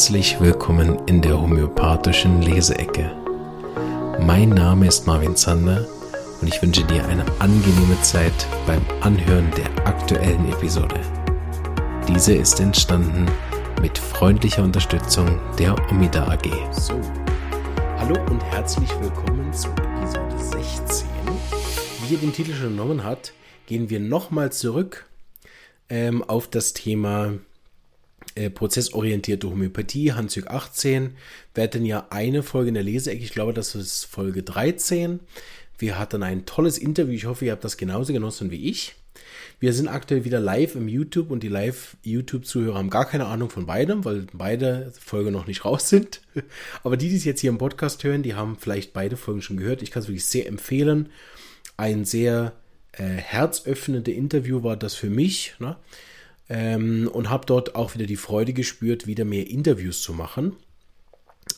[0.00, 3.14] herzlich willkommen in der homöopathischen Leseecke.
[4.18, 5.86] Mein Name ist Marvin Zander
[6.40, 8.32] und ich wünsche dir eine angenehme Zeit
[8.66, 10.98] beim Anhören der aktuellen Episode.
[12.08, 13.26] Diese ist entstanden
[13.82, 16.48] mit freundlicher Unterstützung der Omida AG.
[16.72, 16.98] So,
[17.98, 21.08] hallo und herzlich willkommen zu Episode 16.
[22.08, 23.34] Wie ihr den Titel schon genommen habt,
[23.66, 25.10] gehen wir nochmal zurück
[25.90, 27.34] ähm, auf das Thema
[28.40, 31.10] äh, prozessorientierte Homöopathie, Handzug 18.
[31.54, 35.20] Wir hatten ja eine Folge in der Leseecke, ich glaube, das ist Folge 13.
[35.76, 38.94] Wir hatten ein tolles Interview, ich hoffe, ihr habt das genauso genossen wie ich.
[39.58, 43.66] Wir sind aktuell wieder live im YouTube und die Live-YouTube-Zuhörer haben gar keine Ahnung von
[43.66, 46.22] beidem, weil beide Folgen noch nicht raus sind.
[46.82, 49.58] Aber die, die es jetzt hier im Podcast hören, die haben vielleicht beide Folgen schon
[49.58, 49.82] gehört.
[49.82, 51.10] Ich kann es wirklich sehr empfehlen.
[51.76, 52.54] Ein sehr
[52.92, 55.54] äh, herzöffnende Interview war das für mich.
[55.58, 55.76] Ne?
[56.50, 60.56] Ähm, und habe dort auch wieder die Freude gespürt, wieder mehr Interviews zu machen.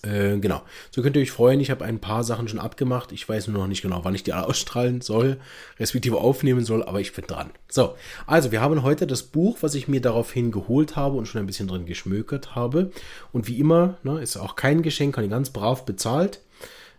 [0.03, 1.61] Äh, genau, so könnt ihr euch freuen.
[1.61, 3.11] Ich habe ein paar Sachen schon abgemacht.
[3.11, 5.39] Ich weiß nur noch nicht genau, wann ich die ausstrahlen soll,
[5.81, 7.51] respektive aufnehmen soll, aber ich bin dran.
[7.69, 7.95] So,
[8.27, 11.47] also wir haben heute das Buch, was ich mir daraufhin geholt habe und schon ein
[11.47, 12.91] bisschen drin geschmökert habe.
[13.33, 16.41] Und wie immer, ne, ist auch kein Geschenk, kann ich ganz brav bezahlt.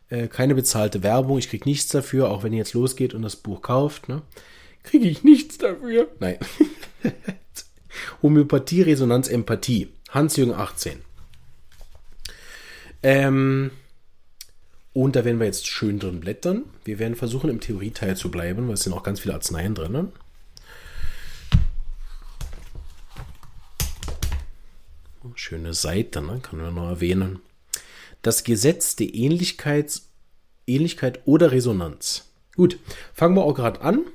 [0.10, 3.36] Äh, keine bezahlte Werbung, ich kriege nichts dafür, auch wenn ihr jetzt losgeht und das
[3.36, 4.10] Buch kauft.
[4.10, 4.24] Ne,
[4.84, 6.08] kriege ich nichts dafür.
[6.20, 6.38] Nein.
[8.22, 9.90] Homöopathie, Resonanz, Empathie.
[10.10, 11.02] Hans-Jürgen 18.
[13.02, 13.72] Ähm,
[14.94, 16.64] und da werden wir jetzt schön drin blättern.
[16.86, 20.12] Wir werden versuchen, im Theorieteil zu bleiben, weil es sind auch ganz viele Arzneien drin.
[25.36, 26.40] Schöne Seite, ne?
[26.44, 27.40] kann man noch erwähnen.
[28.22, 30.02] Das Gesetz der Ähnlichkeit,
[30.68, 32.32] Ähnlichkeit oder Resonanz.
[32.56, 32.78] Gut,
[33.14, 34.06] fangen wir auch gerade an.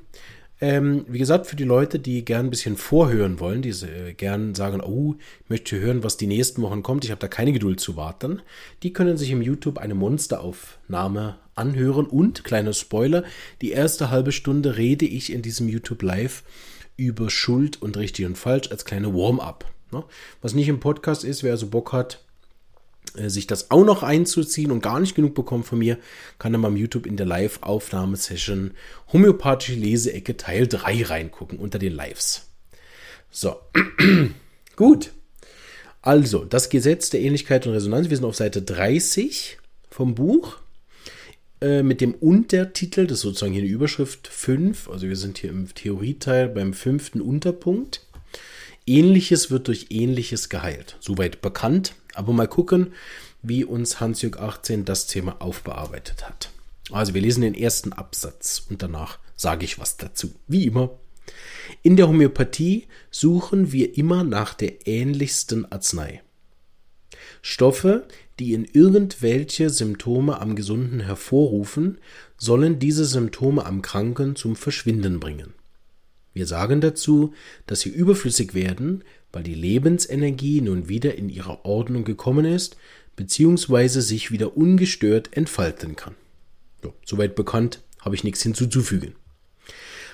[0.61, 4.55] Ähm, wie gesagt, für die Leute, die gern ein bisschen vorhören wollen, die äh, gern
[4.55, 7.79] sagen, oh, ich möchte hören, was die nächsten Wochen kommt, ich habe da keine Geduld
[7.79, 8.41] zu warten,
[8.83, 13.23] die können sich im YouTube eine Monsteraufnahme anhören und, kleiner Spoiler,
[13.61, 16.43] die erste halbe Stunde rede ich in diesem YouTube Live
[16.97, 19.65] über Schuld und richtig und falsch als kleine Warm-up.
[19.91, 20.03] Ne?
[20.41, 22.21] Was nicht im Podcast ist, wer also Bock hat,
[23.15, 25.97] sich das auch noch einzuziehen und gar nicht genug bekommt von mir,
[26.37, 28.71] kann er mal im YouTube in der Live-Aufnahmesession
[29.11, 32.47] Homöopathische Leseecke Teil 3 reingucken unter den Lives.
[33.31, 33.55] So,
[34.75, 35.11] gut.
[36.01, 38.09] Also, das Gesetz der Ähnlichkeit und Resonanz.
[38.09, 39.57] Wir sind auf Seite 30
[39.89, 40.57] vom Buch
[41.61, 44.89] äh, mit dem Untertitel, das ist sozusagen hier die Überschrift 5.
[44.89, 48.05] Also, wir sind hier im Theorieteil beim fünften Unterpunkt.
[48.89, 50.97] Ähnliches wird durch Ähnliches geheilt.
[50.99, 51.93] Soweit bekannt.
[52.15, 52.93] Aber mal gucken,
[53.43, 56.49] wie uns Hans-Jürg 18 das Thema aufbearbeitet hat.
[56.91, 60.33] Also wir lesen den ersten Absatz und danach sage ich was dazu.
[60.47, 60.89] Wie immer.
[61.83, 66.23] In der Homöopathie suchen wir immer nach der ähnlichsten Arznei.
[67.43, 68.07] Stoffe,
[68.39, 71.99] die in irgendwelche Symptome am Gesunden hervorrufen,
[72.37, 75.53] sollen diese Symptome am Kranken zum Verschwinden bringen.
[76.39, 77.33] Wir sagen dazu,
[77.67, 82.77] dass sie überflüssig werden, weil die Lebensenergie nun wieder in ihre Ordnung gekommen ist,
[83.17, 86.15] beziehungsweise sich wieder ungestört entfalten kann.
[86.81, 89.15] Ja, soweit bekannt, habe ich nichts hinzuzufügen.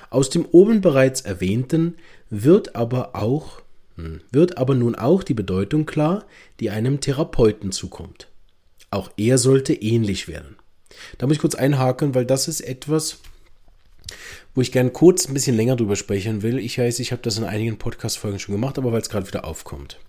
[0.09, 1.93] Aus dem oben bereits erwähnten
[2.31, 3.61] wird aber auch
[3.95, 6.25] hm, wird aber nun auch die Bedeutung klar,
[6.59, 8.29] die einem Therapeuten zukommt.
[8.89, 10.55] Auch er sollte ähnlich werden.
[11.19, 13.19] Da muss ich kurz einhaken, weil das ist etwas,
[14.53, 16.59] wo ich gern kurz ein bisschen länger drüber sprechen will.
[16.59, 19.45] Ich weiß, ich habe das in einigen Podcast-Folgen schon gemacht, aber weil es gerade wieder
[19.45, 19.99] aufkommt.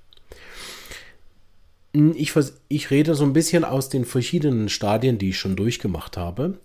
[1.94, 2.32] Hm, ich,
[2.68, 6.58] ich rede so ein bisschen aus den verschiedenen Stadien, die ich schon durchgemacht habe.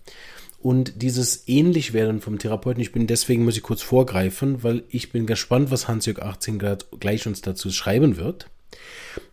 [0.60, 5.26] Und dieses Ähnlichwerden vom Therapeuten, ich bin deswegen, muss ich kurz vorgreifen, weil ich bin
[5.26, 8.46] gespannt, was Hans-Jörg 18 Grad gleich uns dazu schreiben wird.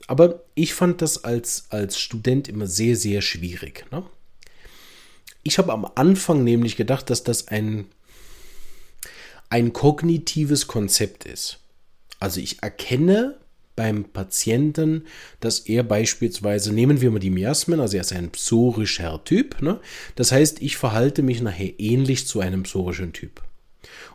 [0.08, 3.86] Aber ich fand das als, als Student immer sehr, sehr schwierig.
[3.92, 4.04] Ne?
[5.50, 7.88] Ich habe am Anfang nämlich gedacht, dass das ein
[9.50, 11.58] ein kognitives Konzept ist.
[12.20, 13.40] Also ich erkenne
[13.76, 15.08] beim Patienten,
[15.40, 19.80] dass er beispielsweise, nehmen wir mal die Miasmen, also er ist ein psorischer Typ, ne?
[20.14, 23.42] das heißt, ich verhalte mich nachher ähnlich zu einem psorischen Typ.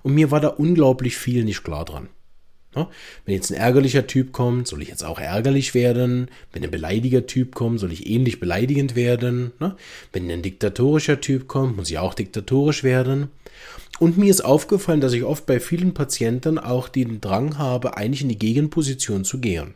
[0.04, 2.10] Und mir war da unglaublich viel nicht klar dran.
[2.76, 2.88] Ne?
[3.24, 6.28] Wenn jetzt ein ärgerlicher Typ kommt, soll ich jetzt auch ärgerlich werden?
[6.52, 9.52] Wenn ein beleidiger Typ kommt, soll ich ähnlich beleidigend werden?
[9.60, 9.76] Ne?
[10.12, 13.28] Wenn ein diktatorischer Typ kommt, muss ich auch diktatorisch werden?
[14.00, 18.22] Und mir ist aufgefallen, dass ich oft bei vielen Patienten auch den Drang habe, eigentlich
[18.22, 19.74] in die Gegenposition zu gehen.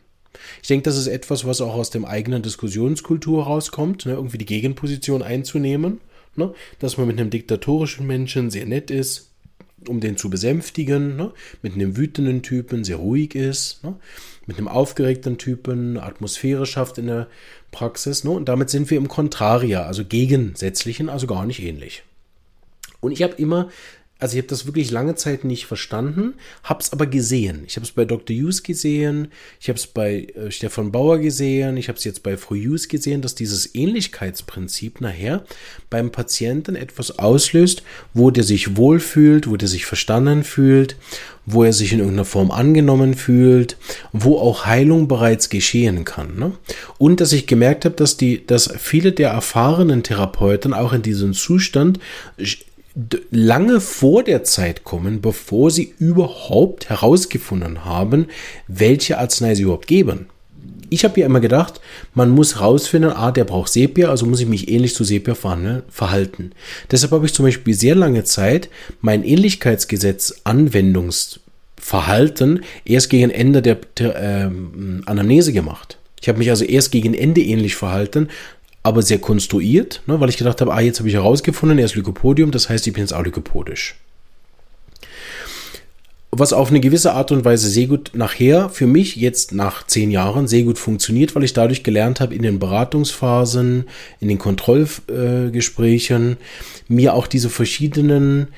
[0.61, 4.45] Ich denke, das ist etwas, was auch aus dem eigenen Diskussionskultur rauskommt, ne, irgendwie die
[4.45, 6.01] Gegenposition einzunehmen,
[6.35, 9.28] ne, dass man mit einem diktatorischen Menschen sehr nett ist,
[9.87, 11.31] um den zu besänftigen, ne?
[11.61, 13.95] mit einem wütenden Typen sehr ruhig ist, ne?
[14.45, 17.27] mit einem aufgeregten Typen Atmosphäre schafft in der
[17.71, 18.23] Praxis.
[18.23, 18.31] Ne?
[18.31, 22.03] Und damit sind wir im Kontraria, also gegensätzlichen, also gar nicht ähnlich.
[22.99, 23.69] Und ich habe immer
[24.19, 26.33] also ich habe das wirklich lange Zeit nicht verstanden,
[26.63, 27.63] habe es aber gesehen.
[27.65, 28.35] Ich habe es bei Dr.
[28.35, 29.29] Hughes gesehen,
[29.61, 32.89] ich habe es bei äh, Stefan Bauer gesehen, ich habe es jetzt bei Frau Hughes
[32.89, 35.45] gesehen, dass dieses Ähnlichkeitsprinzip nachher
[35.89, 37.81] beim Patienten etwas auslöst,
[38.13, 40.97] wo der sich wohlfühlt, wo der sich verstanden fühlt,
[41.45, 43.77] wo er sich in irgendeiner Form angenommen fühlt,
[44.11, 46.37] wo auch Heilung bereits geschehen kann.
[46.37, 46.51] Ne?
[46.97, 51.33] Und dass ich gemerkt habe, dass die, dass viele der erfahrenen Therapeuten auch in diesem
[51.33, 51.99] Zustand
[53.31, 58.27] lange vor der Zeit kommen, bevor sie überhaupt herausgefunden haben,
[58.67, 60.27] welche Arznei sie überhaupt geben.
[60.91, 61.81] Ich habe ja immer gedacht,
[62.15, 66.53] man muss rausfinden, ah, der braucht Sepia, also muss ich mich ähnlich zu Sepia verhalten.
[66.89, 68.69] Deshalb habe ich zum Beispiel sehr lange Zeit
[69.01, 74.49] mein Ähnlichkeitsgesetz Anwendungsverhalten erst gegen Ende der, der äh,
[75.05, 75.99] Anamnese gemacht.
[76.21, 78.27] Ich habe mich also erst gegen Ende ähnlich verhalten,
[78.83, 81.95] aber sehr konstruiert, ne, weil ich gedacht habe, ah, jetzt habe ich herausgefunden, er ist
[81.95, 83.95] Lykopodium, das heißt, ich bin jetzt auch lykopodisch.
[86.31, 90.11] Was auf eine gewisse Art und Weise sehr gut nachher für mich jetzt nach zehn
[90.11, 93.85] Jahren sehr gut funktioniert, weil ich dadurch gelernt habe, in den Beratungsphasen,
[94.19, 96.37] in den Kontrollgesprächen,
[96.87, 98.49] mir auch diese verschiedenen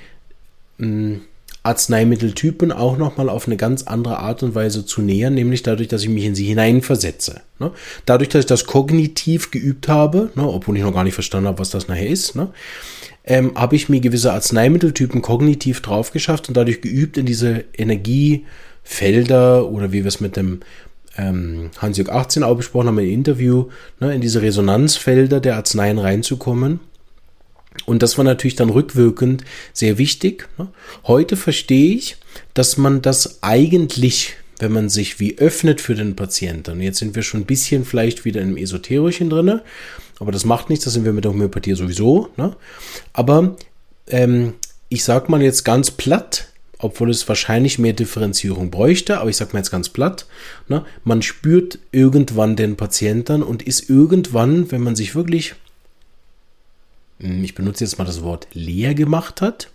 [0.77, 1.21] mh, hm,
[1.63, 6.01] Arzneimitteltypen auch nochmal auf eine ganz andere Art und Weise zu nähern, nämlich dadurch, dass
[6.01, 7.41] ich mich in sie hineinversetze.
[7.59, 7.71] Ne?
[8.05, 11.59] Dadurch, dass ich das kognitiv geübt habe, ne, obwohl ich noch gar nicht verstanden habe,
[11.59, 12.49] was das nachher ist, ne,
[13.23, 19.69] ähm, habe ich mir gewisse Arzneimitteltypen kognitiv drauf geschafft und dadurch geübt, in diese Energiefelder
[19.69, 20.61] oder wie wir es mit dem
[21.15, 23.67] ähm, Hans-Jörg 18 auch besprochen haben im Interview,
[23.99, 26.79] ne, in diese Resonanzfelder der Arzneien reinzukommen
[27.85, 30.47] und das war natürlich dann rückwirkend sehr wichtig.
[30.57, 30.67] Ne?
[31.05, 32.17] Heute verstehe ich,
[32.53, 37.23] dass man das eigentlich, wenn man sich wie öffnet für den Patienten, jetzt sind wir
[37.23, 39.61] schon ein bisschen vielleicht wieder im Esoterischen drin,
[40.19, 42.29] aber das macht nichts, das sind wir mit der Homöopathie sowieso.
[42.37, 42.55] Ne?
[43.13, 43.55] Aber
[44.07, 44.53] ähm,
[44.89, 49.53] ich sag mal jetzt ganz platt, obwohl es wahrscheinlich mehr Differenzierung bräuchte, aber ich sag
[49.53, 50.27] mal jetzt ganz platt,
[50.67, 50.85] ne?
[51.03, 55.55] man spürt irgendwann den Patienten und ist irgendwann, wenn man sich wirklich
[57.21, 59.69] ich benutze jetzt mal das Wort leer gemacht hat,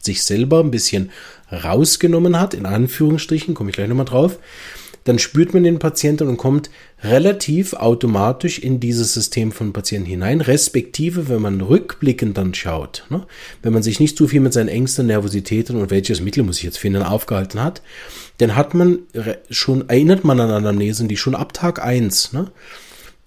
[0.00, 1.10] sich selber ein bisschen
[1.52, 4.38] rausgenommen hat, in Anführungsstrichen, komme ich gleich nochmal drauf,
[5.04, 6.68] dann spürt man den Patienten und kommt
[7.04, 13.24] relativ automatisch in dieses System von Patienten hinein, respektive, wenn man rückblickend dann schaut, ne?
[13.62, 16.64] wenn man sich nicht zu viel mit seinen Ängsten, Nervositäten und welches Mittel muss ich
[16.64, 17.82] jetzt finden aufgehalten hat,
[18.38, 18.98] dann hat man
[19.48, 22.50] schon, erinnert man an Anamnesen, die schon ab Tag eins ne,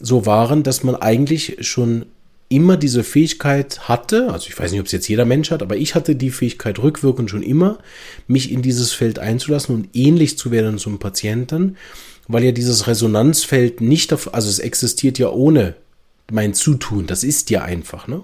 [0.01, 2.07] so waren, dass man eigentlich schon
[2.49, 5.77] immer diese Fähigkeit hatte, also ich weiß nicht, ob es jetzt jeder Mensch hat, aber
[5.77, 7.77] ich hatte die Fähigkeit rückwirkend schon immer,
[8.27, 11.77] mich in dieses Feld einzulassen und ähnlich zu werden zum Patienten,
[12.27, 15.75] weil ja dieses Resonanzfeld nicht, auf, also es existiert ja ohne
[16.31, 18.21] mein Zutun, das ist ja einfach, ne?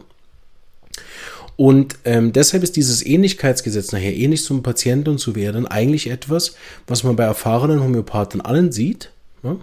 [1.58, 6.56] Und ähm, deshalb ist dieses Ähnlichkeitsgesetz nachher ähnlich zum Patienten zu werden eigentlich etwas,
[6.86, 9.12] was man bei erfahrenen Homöopathen allen sieht.
[9.42, 9.60] Ne?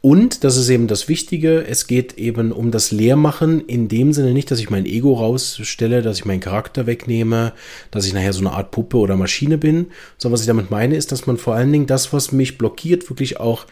[0.00, 4.32] Und, das ist eben das Wichtige, es geht eben um das Lehrmachen in dem Sinne
[4.32, 7.52] nicht, dass ich mein Ego rausstelle, dass ich meinen Charakter wegnehme,
[7.90, 10.96] dass ich nachher so eine Art Puppe oder Maschine bin, sondern was ich damit meine,
[10.96, 13.66] ist, dass man vor allen Dingen das, was mich blockiert, wirklich auch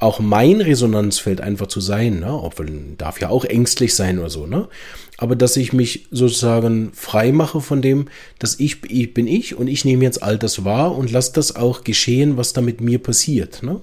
[0.00, 2.32] auch mein Resonanzfeld einfach zu sein, ne?
[2.32, 4.68] obwohl darf ja auch ängstlich sein oder so, ne?
[5.16, 8.06] Aber dass ich mich sozusagen frei mache von dem,
[8.38, 11.56] dass ich, ich bin ich und ich nehme jetzt all das wahr und lasse das
[11.56, 13.80] auch geschehen, was da mit mir passiert, ne?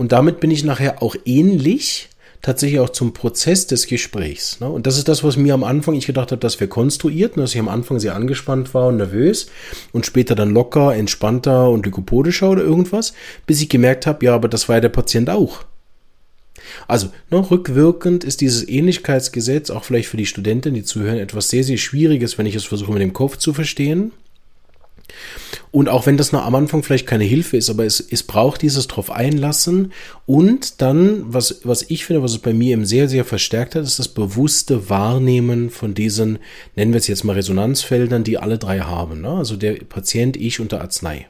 [0.00, 2.08] Und damit bin ich nachher auch ähnlich
[2.40, 4.58] tatsächlich auch zum Prozess des Gesprächs.
[4.58, 4.66] Ne?
[4.66, 7.42] Und das ist das, was mir am Anfang, ich gedacht habe, dass wir konstruiert, ne?
[7.42, 9.50] dass ich am Anfang sehr angespannt war und nervös
[9.92, 13.12] und später dann locker, entspannter und lykopodischer oder irgendwas,
[13.44, 15.64] bis ich gemerkt habe, ja, aber das war ja der Patient auch.
[16.88, 21.62] Also, ne, rückwirkend ist dieses Ähnlichkeitsgesetz auch vielleicht für die Studenten, die zuhören, etwas sehr,
[21.62, 24.12] sehr Schwieriges, wenn ich es versuche mit dem Kopf zu verstehen.
[25.70, 28.62] Und auch wenn das noch am Anfang vielleicht keine Hilfe ist, aber es, es braucht
[28.62, 29.92] dieses drauf einlassen.
[30.26, 33.84] Und dann, was, was ich finde, was es bei mir eben sehr, sehr verstärkt hat,
[33.84, 36.38] ist das bewusste Wahrnehmen von diesen,
[36.74, 39.20] nennen wir es jetzt mal Resonanzfeldern, die alle drei haben.
[39.20, 39.30] Ne?
[39.30, 41.28] Also der Patient, ich und der Arznei.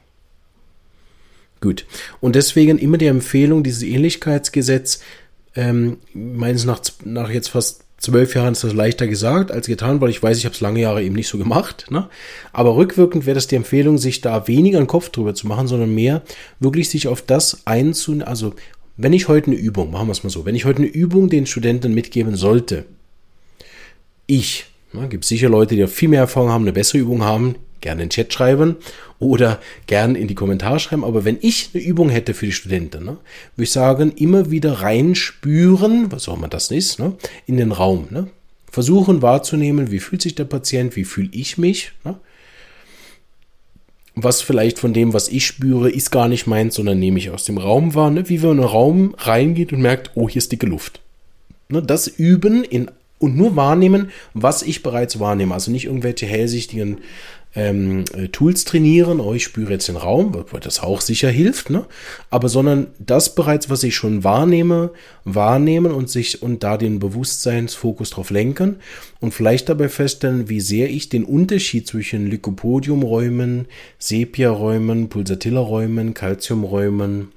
[1.59, 1.85] Gut.
[2.19, 5.01] Und deswegen immer die Empfehlung, dieses Ähnlichkeitsgesetz,
[5.55, 10.09] ähm, meines nach, nach jetzt fast zwölf Jahren ist das leichter gesagt als getan, weil
[10.09, 11.85] ich weiß, ich habe es lange Jahre eben nicht so gemacht.
[11.89, 12.09] Ne?
[12.51, 15.93] Aber rückwirkend wäre das die Empfehlung, sich da weniger einen Kopf drüber zu machen, sondern
[15.93, 16.23] mehr
[16.59, 18.27] wirklich sich auf das einzunehmen.
[18.27, 18.53] Also
[18.97, 21.29] wenn ich heute eine Übung, machen wir es mal so, wenn ich heute eine Übung
[21.29, 22.85] den Studenten mitgeben sollte,
[24.25, 28.03] ich, ne, gibt sicher Leute, die viel mehr Erfahrung haben, eine bessere Übung haben, gerne
[28.03, 28.77] in den Chat schreiben
[29.19, 31.03] oder gerne in die Kommentare schreiben.
[31.03, 33.17] Aber wenn ich eine Übung hätte für die Studenten, ne,
[33.55, 37.13] würde ich sagen, immer wieder reinspüren, was auch immer das ist, ne,
[37.45, 38.07] in den Raum.
[38.09, 38.27] Ne.
[38.71, 41.91] Versuchen wahrzunehmen, wie fühlt sich der Patient, wie fühle ich mich.
[42.03, 42.15] Ne.
[44.15, 47.45] Was vielleicht von dem, was ich spüre, ist gar nicht meins, sondern nehme ich aus
[47.45, 48.11] dem Raum wahr.
[48.11, 51.01] Ne, wie wenn man in einen Raum reingeht und merkt, oh, hier ist dicke Luft.
[51.69, 52.89] Ne, das üben in
[53.21, 55.53] und nur wahrnehmen, was ich bereits wahrnehme.
[55.53, 57.01] Also nicht irgendwelche hellsichtigen
[57.53, 61.69] ähm, äh, Tools trainieren, oh, ich spüre jetzt den Raum, weil das auch sicher hilft,
[61.69, 61.85] ne?
[62.29, 64.91] aber sondern das bereits, was ich schon wahrnehme,
[65.25, 68.77] wahrnehmen und sich und da den Bewusstseinsfokus drauf lenken
[69.19, 73.67] und vielleicht dabei feststellen, wie sehr ich den Unterschied zwischen Lycopodiumräumen,
[73.99, 77.31] Sepia-Räumen, Pulsatilla-Räumen, Calciumräumen,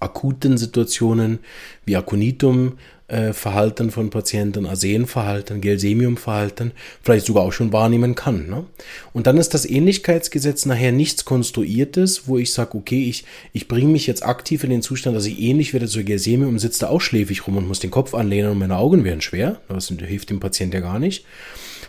[0.00, 1.38] akuten Situationen
[1.84, 2.74] wie Aconitum
[3.08, 6.72] äh, Verhalten von Patienten, Arsenverhalten, Gelsemiumverhalten
[7.02, 8.48] vielleicht sogar auch schon wahrnehmen kann.
[8.48, 8.64] Ne?
[9.12, 13.92] Und dann ist das Ähnlichkeitsgesetz nachher nichts Konstruiertes, wo ich sage, okay, ich, ich bringe
[13.92, 17.00] mich jetzt aktiv in den Zustand, dass ich ähnlich werde zu Gelsemium sitze da auch
[17.00, 19.60] schläfig rum und muss den Kopf anlehnen und meine Augen werden schwer.
[19.68, 21.24] Das hilft dem Patienten ja gar nicht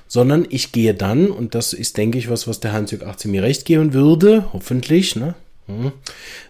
[0.09, 3.43] sondern ich gehe dann, und das ist, denke ich, was, was der Hans-Jörg 18 mir
[3.43, 5.35] recht geben würde, hoffentlich, ne?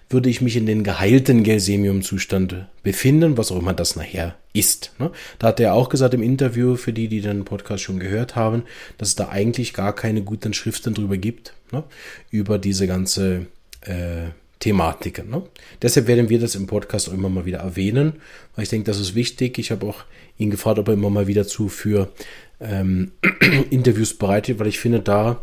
[0.10, 4.94] Würde ich mich in den geheilten Gelsemium-Zustand befinden, was auch immer das nachher ist.
[5.00, 5.12] Ne?
[5.40, 8.64] Da hat er auch gesagt im Interview, für die, die den Podcast schon gehört haben,
[8.98, 11.84] dass es da eigentlich gar keine guten Schriften drüber gibt, ne?
[12.32, 13.48] über diese ganze
[13.82, 15.30] äh, Thematiken.
[15.30, 15.44] Ne?
[15.82, 18.14] Deshalb werden wir das im Podcast auch immer mal wieder erwähnen,
[18.56, 19.58] weil ich denke, das ist wichtig.
[19.60, 20.04] Ich habe auch
[20.38, 22.10] ihn gefragt, ob er immer mal wieder zu für
[22.60, 23.12] ähm,
[23.70, 25.42] Interviews bereitet, weil ich finde, da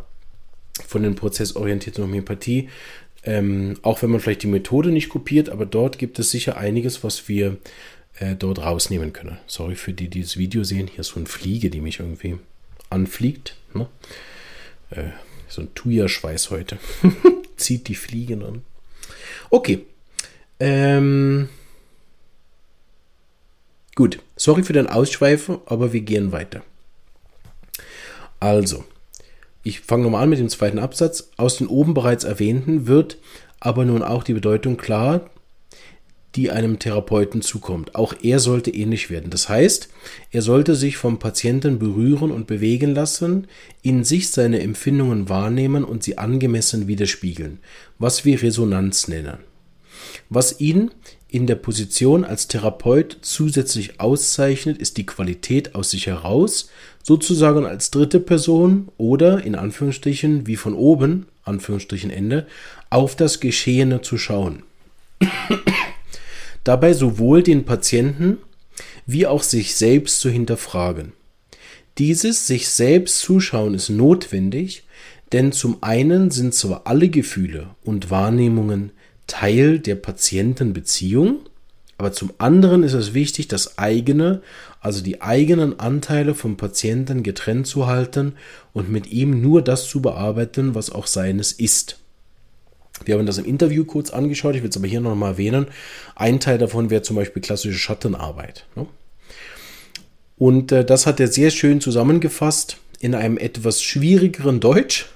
[0.87, 2.69] von den prozessorientierten Homöopathie
[3.25, 7.03] ähm, auch wenn man vielleicht die Methode nicht kopiert, aber dort gibt es sicher einiges,
[7.05, 7.57] was wir
[8.19, 9.39] äh, dort rausnehmen können.
[9.47, 10.89] Sorry für die, die das Video sehen.
[10.89, 12.39] Hier ist so eine Fliege, die mich irgendwie
[12.91, 13.57] anfliegt.
[13.73, 13.89] Ne?
[14.91, 15.11] Äh,
[15.49, 16.79] so ein Thuja-Schweiß heute.
[17.57, 18.63] Zieht die Fliegen an.
[19.51, 19.87] Okay.
[20.61, 21.49] Ähm,
[23.95, 24.21] gut.
[24.37, 26.63] Sorry für den Ausschweifen, aber wir gehen weiter.
[28.41, 28.85] Also,
[29.65, 31.31] ich fange nochmal an mit dem zweiten Absatz.
[31.37, 33.19] Aus den oben bereits erwähnten wird
[33.59, 35.31] aber nun auch die Bedeutung klar,
[36.35, 37.95] die einem Therapeuten zukommt.
[37.95, 39.31] Auch er sollte ähnlich werden.
[39.31, 39.89] Das heißt,
[40.31, 43.47] er sollte sich vom Patienten berühren und bewegen lassen,
[43.83, 47.61] in sich seine Empfindungen wahrnehmen und sie angemessen widerspiegeln,
[47.99, 49.39] was wir Resonanz nennen.
[50.29, 50.91] Was ihn
[51.35, 56.71] in der Position als Therapeut zusätzlich auszeichnet, ist die Qualität aus sich heraus,
[57.03, 62.47] sozusagen als dritte Person oder in Anführungsstrichen wie von oben, Anführungsstrichen Ende,
[62.89, 64.63] auf das Geschehene zu schauen.
[66.63, 68.39] Dabei sowohl den Patienten
[69.05, 71.15] wie auch sich selbst zu hinterfragen.
[71.99, 74.85] Dieses sich selbst zuschauen ist notwendig,
[75.33, 78.93] denn zum einen sind zwar alle Gefühle und Wahrnehmungen
[79.35, 81.41] Teil der Patientenbeziehung,
[81.99, 84.43] aber zum anderen ist es wichtig, das eigene,
[84.81, 88.35] also die eigenen Anteile vom Patienten getrennt zu halten
[88.73, 91.99] und mit ihm nur das zu bearbeiten, was auch seines ist.
[93.05, 95.67] Wir haben das im Interview kurz angeschaut, ich will es aber hier nochmal erwähnen.
[96.15, 98.67] Ein Teil davon wäre zum Beispiel klassische Schattenarbeit.
[98.77, 98.87] Ne?
[100.39, 105.07] Und äh, das hat er sehr schön zusammengefasst in einem etwas schwierigeren Deutsch,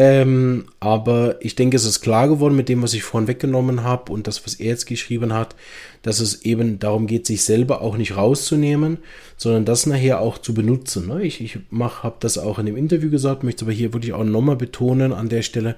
[0.00, 4.12] ähm, aber ich denke, es ist klar geworden mit dem, was ich vorhin weggenommen habe
[4.12, 5.56] und das, was er jetzt geschrieben hat,
[6.02, 8.98] dass es eben darum geht, sich selber auch nicht rauszunehmen,
[9.36, 11.08] sondern das nachher auch zu benutzen.
[11.08, 11.24] Ne?
[11.24, 14.54] Ich, ich habe das auch in dem Interview gesagt, möchte aber hier wirklich auch nochmal
[14.54, 15.74] betonen an der Stelle,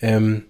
[0.00, 0.44] ähm,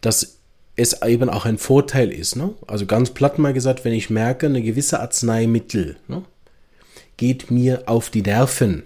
[0.00, 0.38] dass
[0.74, 2.34] es eben auch ein Vorteil ist.
[2.34, 2.52] Ne?
[2.66, 6.24] Also ganz platt mal gesagt, wenn ich merke, eine gewisse Arzneimittel ne,
[7.16, 8.82] geht mir auf die Nerven,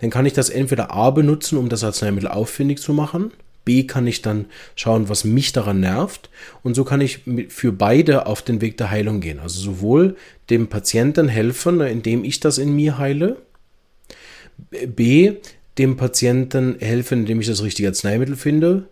[0.00, 3.32] dann kann ich das entweder A benutzen, um das Arzneimittel auffindig zu machen.
[3.64, 6.30] B kann ich dann schauen, was mich daran nervt.
[6.62, 9.40] Und so kann ich für beide auf den Weg der Heilung gehen.
[9.40, 10.16] Also sowohl
[10.48, 13.36] dem Patienten helfen, indem ich das in mir heile.
[14.86, 15.34] B,
[15.76, 18.88] dem Patienten helfen, indem ich das richtige Arzneimittel finde.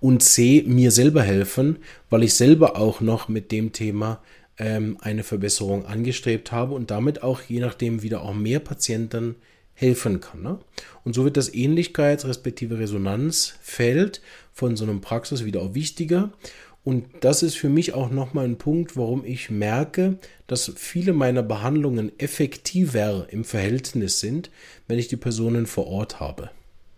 [0.00, 1.76] Und C, mir selber helfen,
[2.08, 4.20] weil ich selber auch noch mit dem Thema
[4.58, 9.36] ähm, eine Verbesserung angestrebt habe und damit auch je nachdem wieder auch mehr Patienten
[9.76, 10.42] helfen kann.
[10.42, 10.58] Ne?
[11.04, 14.20] Und so wird das Ähnlichkeits- respektive Resonanzfeld
[14.52, 16.32] von so einem Praxis wieder auch wichtiger.
[16.82, 21.42] Und das ist für mich auch nochmal ein Punkt, warum ich merke, dass viele meiner
[21.42, 24.50] Behandlungen effektiver im Verhältnis sind,
[24.88, 26.50] wenn ich die Personen vor Ort habe.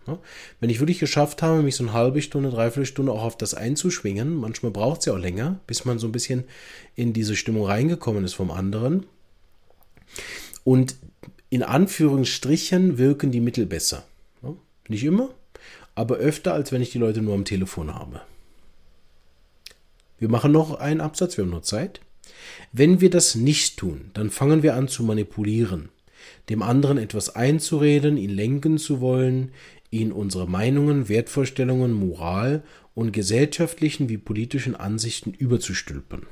[0.07, 0.19] Ne?
[0.61, 3.55] Wenn ich wirklich geschafft habe, mich so eine halbe Stunde, dreiviertel Stunde auch auf das
[3.55, 6.45] einzuschwingen, manchmal braucht es ja auch länger, bis man so ein bisschen
[6.95, 9.07] in diese Stimmung reingekommen ist vom anderen.
[10.65, 10.97] Und
[11.51, 14.05] in Anführungsstrichen wirken die Mittel besser.
[14.89, 15.31] Nicht immer,
[15.95, 18.23] aber öfter, als wenn ich die Leute nur am Telefon habe.
[20.19, 22.01] Wir machen noch einen Absatz, wir haben noch Zeit.
[22.73, 25.91] Wenn wir das nicht tun, dann fangen wir an zu manipulieren,
[26.49, 29.53] dem anderen etwas einzureden, ihn lenken zu wollen,
[29.91, 32.63] ihn unsere Meinungen, Wertvorstellungen, Moral
[32.95, 36.27] und gesellschaftlichen wie politischen Ansichten überzustülpen.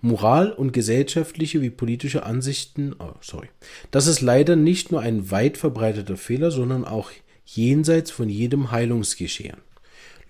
[0.00, 3.48] Moral und gesellschaftliche wie politische Ansichten, oh, sorry.
[3.90, 7.10] Das ist leider nicht nur ein weit verbreiteter Fehler, sondern auch
[7.44, 9.56] jenseits von jedem Heilungsgeschehen.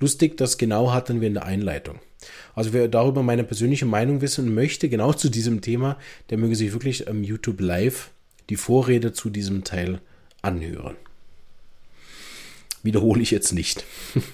[0.00, 1.98] Lustig, das genau hatten wir in der Einleitung.
[2.54, 5.98] Also wer darüber meine persönliche Meinung wissen möchte, genau zu diesem Thema,
[6.30, 8.10] der möge sich wirklich am YouTube Live
[8.48, 10.00] die Vorrede zu diesem Teil
[10.40, 10.96] anhören.
[12.82, 13.84] Wiederhole ich jetzt nicht.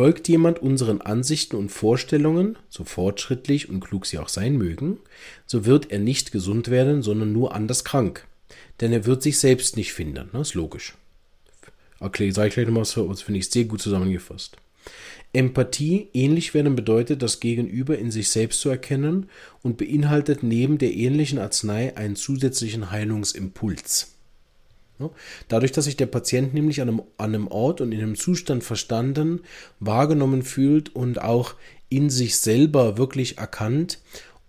[0.00, 4.96] Folgt jemand unseren Ansichten und Vorstellungen, so fortschrittlich und klug sie auch sein mögen,
[5.44, 8.26] so wird er nicht gesund werden, sondern nur anders krank.
[8.80, 10.14] Denn er wird sich selbst nicht finden.
[10.14, 10.40] Das ne?
[10.40, 10.94] ist logisch.
[11.98, 14.56] Okay, sage ich gleich nochmal das finde ich sehr gut zusammengefasst.
[15.34, 19.28] Empathie ähnlich werden bedeutet, das Gegenüber in sich selbst zu erkennen
[19.60, 24.09] und beinhaltet neben der ähnlichen Arznei einen zusätzlichen Heilungsimpuls.
[25.48, 28.62] Dadurch, dass sich der Patient nämlich an einem, an einem Ort und in einem Zustand
[28.64, 29.40] verstanden,
[29.78, 31.54] wahrgenommen fühlt und auch
[31.88, 33.98] in sich selber wirklich erkannt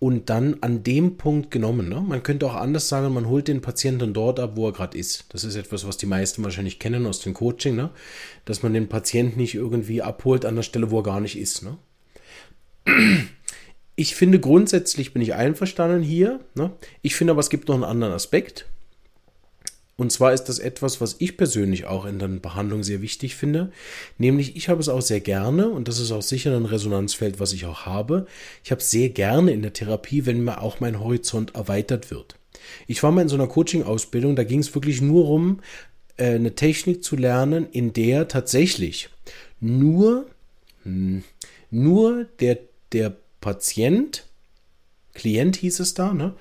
[0.02, 1.88] und dann an dem Punkt genommen.
[1.88, 2.00] Ne?
[2.00, 5.26] Man könnte auch anders sagen, man holt den Patienten dort ab, wo er gerade ist.
[5.28, 7.90] Das ist etwas, was die meisten wahrscheinlich kennen aus dem Coaching, ne?
[8.44, 11.62] dass man den Patienten nicht irgendwie abholt an der Stelle, wo er gar nicht ist.
[11.62, 11.78] Ne?
[13.94, 16.40] Ich finde grundsätzlich bin ich einverstanden hier.
[16.56, 16.72] Ne?
[17.02, 18.66] Ich finde aber, es gibt noch einen anderen Aspekt.
[20.02, 23.70] Und zwar ist das etwas, was ich persönlich auch in der Behandlung sehr wichtig finde.
[24.18, 27.52] Nämlich, ich habe es auch sehr gerne, und das ist auch sicher ein Resonanzfeld, was
[27.52, 28.26] ich auch habe.
[28.64, 32.34] Ich habe es sehr gerne in der Therapie, wenn mir auch mein Horizont erweitert wird.
[32.88, 35.60] Ich war mal in so einer Coaching-Ausbildung, da ging es wirklich nur um,
[36.16, 39.08] äh, eine Technik zu lernen, in der tatsächlich
[39.60, 40.26] nur,
[40.82, 41.22] hm,
[41.70, 42.58] nur der,
[42.90, 44.26] der Patient,
[45.14, 46.34] Klient hieß es da, ne?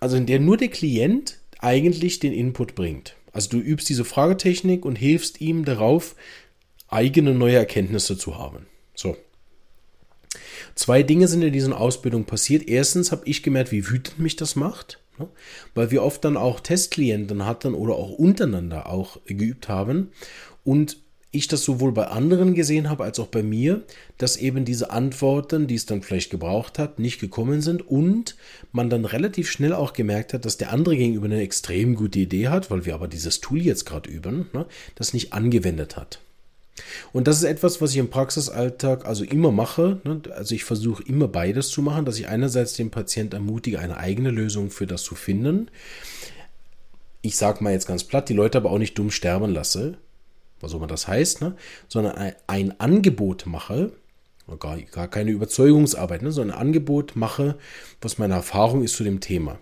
[0.00, 3.16] Also in der nur der Klient eigentlich den Input bringt.
[3.32, 6.14] Also du übst diese Fragetechnik und hilfst ihm darauf,
[6.88, 8.66] eigene neue Erkenntnisse zu haben.
[8.94, 9.16] So.
[10.74, 12.68] Zwei Dinge sind in dieser Ausbildung passiert.
[12.68, 15.28] Erstens habe ich gemerkt, wie wütend mich das macht, ne?
[15.74, 20.12] weil wir oft dann auch Testklienten hatten oder auch untereinander auch geübt haben.
[20.64, 20.98] Und
[21.34, 23.82] ich das sowohl bei anderen gesehen habe als auch bei mir,
[24.18, 28.36] dass eben diese Antworten, die es dann vielleicht gebraucht hat, nicht gekommen sind und
[28.72, 32.48] man dann relativ schnell auch gemerkt hat, dass der andere gegenüber eine extrem gute Idee
[32.48, 36.20] hat, weil wir aber dieses Tool jetzt gerade üben, ne, das nicht angewendet hat.
[37.12, 40.00] Und das ist etwas, was ich im Praxisalltag also immer mache.
[40.04, 40.22] Ne?
[40.34, 44.30] Also ich versuche immer beides zu machen, dass ich einerseits den Patienten ermutige, eine eigene
[44.30, 45.70] Lösung für das zu finden.
[47.22, 49.96] Ich sage mal jetzt ganz platt, die Leute aber auch nicht dumm sterben lasse,
[50.64, 51.54] was auch immer das heißt, ne?
[51.88, 53.92] sondern ein, Angebot mache,
[54.58, 56.32] gar, gar keine Überzeugungsarbeit, ne?
[56.32, 57.56] sondern ein Angebot mache,
[58.00, 59.58] was meine Erfahrung ist zu dem Thema.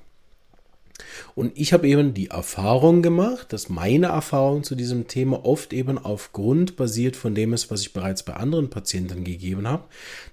[1.35, 5.99] Und ich habe eben die Erfahrung gemacht, dass meine Erfahrung zu diesem Thema oft eben
[5.99, 9.85] auf Grund basiert von dem ist, was ich bereits bei anderen Patienten gegeben habe.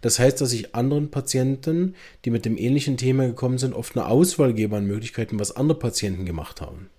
[0.01, 4.07] Das heißt, dass ich anderen Patienten, die mit dem ähnlichen Thema gekommen sind, oft eine
[4.07, 6.89] Auswahl gebe an Möglichkeiten, was andere Patienten gemacht haben.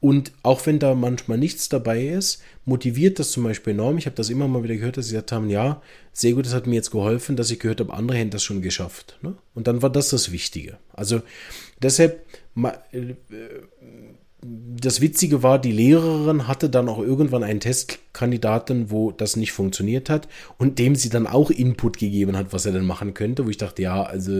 [0.00, 3.98] Und auch wenn da manchmal nichts dabei ist, motiviert das zum Beispiel enorm.
[3.98, 5.82] Ich habe das immer mal wieder gehört, dass sie gesagt haben, ja,
[6.12, 8.62] sehr gut, das hat mir jetzt geholfen, dass ich gehört habe, andere hätten das schon
[8.62, 9.18] geschafft.
[9.22, 9.34] Ne?
[9.54, 10.78] Und dann war das das Wichtige.
[10.92, 11.22] Also
[11.82, 12.24] deshalb,
[12.92, 13.14] äh,
[14.40, 20.10] das Witzige war, die Lehrerin hatte dann auch irgendwann einen Testkandidaten, wo das nicht funktioniert
[20.10, 23.50] hat und dem sie dann auch Input gegeben hat, was er denn machen könnte, wo
[23.50, 24.32] ich dachte, ja, also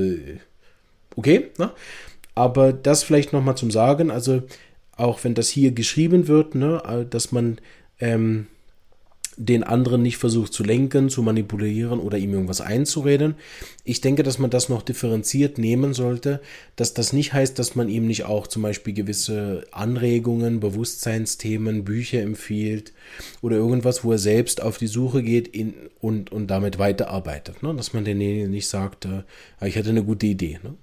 [1.17, 1.73] okay, ne?
[2.37, 4.43] aber das vielleicht nochmal zum Sagen, also
[4.99, 7.59] auch wenn das hier geschrieben wird, ne, dass man
[8.01, 8.47] ähm,
[9.39, 13.37] den anderen nicht versucht zu lenken, zu manipulieren oder ihm irgendwas einzureden.
[13.85, 16.41] Ich denke, dass man das noch differenziert nehmen sollte,
[16.75, 22.21] dass das nicht heißt, dass man ihm nicht auch zum Beispiel gewisse Anregungen, Bewusstseinsthemen, Bücher
[22.21, 22.93] empfiehlt
[23.41, 27.63] oder irgendwas, wo er selbst auf die Suche geht in, und, und damit weiterarbeitet.
[27.63, 27.73] Ne?
[27.77, 29.23] Dass man denen nicht sagt, äh,
[29.65, 30.59] ich hatte eine gute Idee.
[30.65, 30.75] Ne?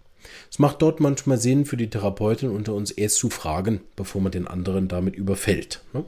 [0.49, 4.31] Es macht dort manchmal Sinn für die Therapeutin unter uns erst zu fragen, bevor man
[4.31, 5.81] den anderen damit überfällt.
[5.93, 6.05] Ne?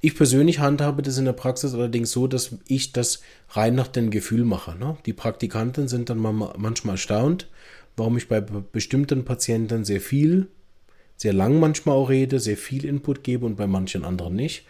[0.00, 4.10] Ich persönlich handhabe das in der Praxis allerdings so, dass ich das rein nach dem
[4.10, 4.76] Gefühl mache.
[4.78, 4.96] Ne?
[5.06, 7.48] Die Praktikanten sind dann manchmal erstaunt,
[7.96, 10.48] warum ich bei bestimmten Patienten sehr viel,
[11.16, 14.66] sehr lang manchmal auch rede, sehr viel Input gebe und bei manchen anderen nicht.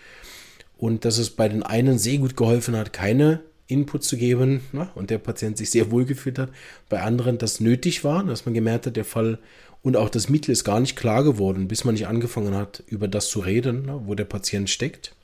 [0.77, 4.91] Und dass es bei den einen sehr gut geholfen hat, keine Input zu geben na,
[4.95, 6.51] und der Patient sich sehr wohl gefühlt hat.
[6.89, 9.39] Bei anderen das nötig war, dass man gemerkt hat, der Fall
[9.83, 13.07] und auch das Mittel ist gar nicht klar geworden, bis man nicht angefangen hat, über
[13.07, 15.15] das zu reden, na, wo der Patient steckt.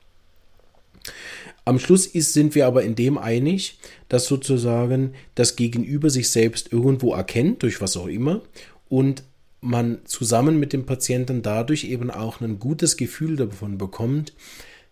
[1.65, 6.73] Am Schluss ist, sind wir aber in dem einig, dass sozusagen das Gegenüber sich selbst
[6.73, 8.43] irgendwo erkennt, durch was auch immer,
[8.89, 9.23] und
[9.63, 14.35] man zusammen mit dem Patienten dadurch eben auch ein gutes Gefühl davon bekommt,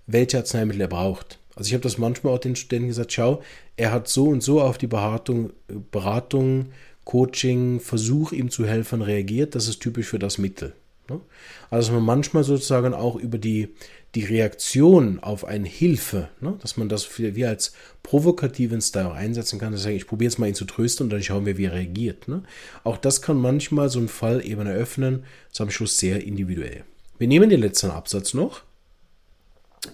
[0.06, 1.37] welche Arzneimittel er braucht.
[1.58, 3.42] Also ich habe das manchmal auch den Studenten gesagt, schau,
[3.76, 5.50] er hat so und so auf die Beratung,
[5.90, 6.66] Beratung
[7.04, 10.74] Coaching, Versuch ihm zu helfen reagiert, das ist typisch für das Mittel.
[11.10, 11.20] Ne?
[11.68, 13.70] Also dass man manchmal sozusagen auch über die,
[14.14, 17.72] die Reaktion auf eine Hilfe, ne, dass man das wie als
[18.04, 21.24] provokativen Style einsetzen kann, dass ich, ich probiere jetzt mal ihn zu trösten und dann
[21.24, 22.28] schauen wir, wie er reagiert.
[22.28, 22.44] Ne?
[22.84, 26.84] Auch das kann manchmal so einen Fall eben eröffnen, ist am Schluss sehr individuell.
[27.18, 28.62] Wir nehmen den letzten Absatz noch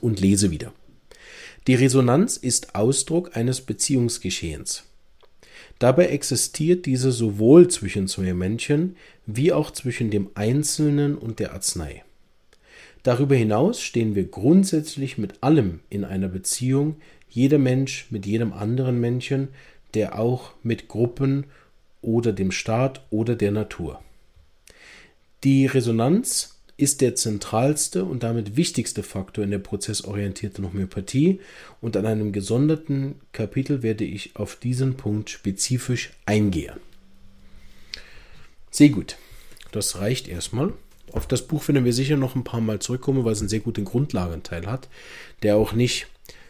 [0.03, 0.75] und lese wieder.
[1.67, 4.85] Die Resonanz ist Ausdruck eines Beziehungsgeschehens.
[5.79, 8.97] Dabei existiert diese sowohl zwischen zwei Menschen
[9.27, 12.05] wie auch zwischen dem Einzelnen und der Arznei.
[13.03, 16.97] Darüber hinaus stehen wir grundsätzlich mit allem in einer Beziehung,
[17.29, 19.49] jeder Mensch mit jedem anderen Menschen,
[19.95, 21.47] der auch mit Gruppen
[22.03, 24.03] oder dem Staat oder der Natur.
[25.45, 31.41] Die Resonanz ist der zentralste und damit wichtigste Faktor in der prozessorientierten Homöopathie
[31.81, 36.81] und an einem gesonderten Kapitel werde ich auf diesen Punkt spezifisch eingehen.
[38.71, 39.17] Sehr gut,
[39.71, 40.73] das reicht erstmal.
[41.13, 43.61] Auf das Buch werden wir sicher noch ein paar Mal zurückkommen, weil es einen sehr
[43.61, 44.89] guten Grundlagenteil hat,
[45.45, 46.09] der auch nicht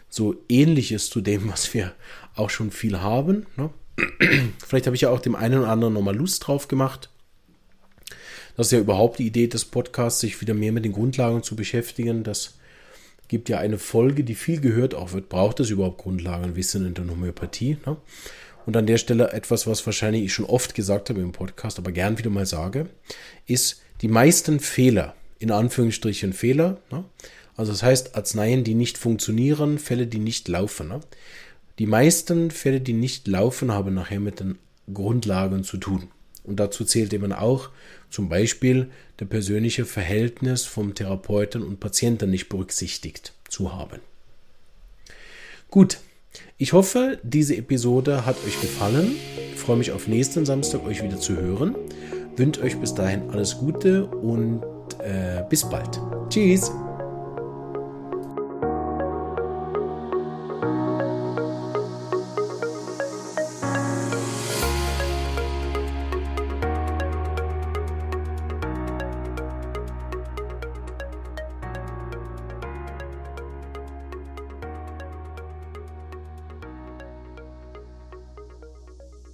[0.09, 1.93] so ähnlich ist zu dem, was wir
[2.35, 3.45] auch schon viel haben.
[3.57, 3.69] Ne?
[4.67, 7.11] Vielleicht habe ich ja auch dem einen oder anderen nochmal Lust drauf gemacht.
[8.57, 11.57] Das ist ja überhaupt die Idee des Podcasts, sich wieder mehr mit den Grundlagen zu
[11.57, 12.23] beschäftigen.
[12.23, 12.55] Das
[13.29, 15.29] gibt ja eine Folge, die viel gehört auch wird.
[15.29, 17.79] Braucht es überhaupt Grundlagenwissen in der Homöopathie?
[17.85, 17.97] Ne?
[18.67, 21.93] Und an der Stelle etwas, was wahrscheinlich ich schon oft gesagt habe im Podcast, aber
[21.93, 22.87] gern wieder mal sage,
[23.47, 27.05] ist die meisten Fehler, in Anführungsstrichen Fehler, ne?
[27.57, 30.89] also das heißt Arzneien, die nicht funktionieren, Fälle, die nicht laufen.
[30.89, 31.01] Ne?
[31.79, 34.59] Die meisten Fälle, die nicht laufen, haben nachher mit den
[34.93, 36.09] Grundlagen zu tun.
[36.45, 37.71] Und dazu zählt eben auch
[38.11, 44.01] zum Beispiel der persönliche Verhältnis vom Therapeuten und Patienten nicht berücksichtigt zu haben.
[45.71, 45.99] Gut,
[46.59, 49.17] ich hoffe, diese Episode hat euch gefallen.
[49.55, 51.75] Ich freue mich auf nächsten Samstag, euch wieder zu hören.
[52.37, 54.63] Wünsche euch bis dahin alles Gute und
[55.01, 56.01] äh, bis bald.
[56.29, 56.71] Tschüss.